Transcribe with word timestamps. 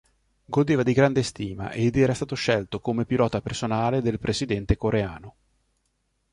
Godeva 0.45 0.81
di 0.81 0.93
grande 0.93 1.21
stima 1.21 1.71
ed 1.71 1.95
era 1.95 2.15
stato 2.15 2.33
scelto 2.33 2.79
come 2.79 3.05
pilota 3.05 3.39
personale 3.39 4.01
del 4.01 4.17
presidente 4.17 4.75
coreano. 4.75 5.35